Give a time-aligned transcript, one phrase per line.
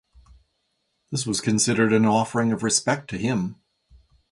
[1.11, 3.57] This was considered an offering of respect to him.